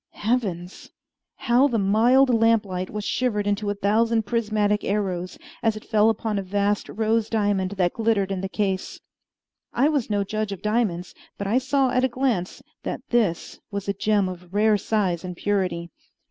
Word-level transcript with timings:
Heavens! 0.13 0.89
How 1.35 1.67
the 1.67 1.77
mild 1.77 2.31
lamplight 2.33 2.89
was 2.89 3.05
shivered 3.05 3.45
into 3.45 3.69
a 3.69 3.75
thousand 3.75 4.23
prismatic 4.25 4.83
arrows 4.83 5.37
as 5.61 5.77
it 5.77 5.85
fell 5.85 6.09
upon 6.09 6.39
a 6.39 6.41
vast 6.41 6.89
rose 6.89 7.29
diamond 7.29 7.73
that 7.77 7.93
glittered 7.93 8.31
in 8.31 8.41
the 8.41 8.49
case! 8.49 8.99
I 9.73 9.89
was 9.89 10.09
no 10.09 10.23
judge 10.23 10.51
of 10.51 10.63
diamonds, 10.63 11.13
but 11.37 11.45
I 11.45 11.59
saw 11.59 11.91
at 11.91 12.03
a 12.03 12.07
glance 12.07 12.63
that 12.81 13.01
this 13.11 13.59
was 13.69 13.87
a 13.87 13.93
gem 13.93 14.27
of 14.27 14.51
rare 14.55 14.75
size 14.75 15.23
and 15.23 15.37
purity. 15.37 15.91